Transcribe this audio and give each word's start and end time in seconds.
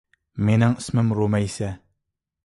مېنىڭ 0.47 0.71
ئىسمىم 0.83 1.11
رۇمەيسە 1.19 1.69